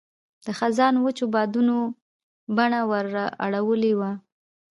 [0.45, 1.77] د خزان وچو بادونو
[2.55, 3.07] بڼه ور
[3.45, 4.11] اړولې وه.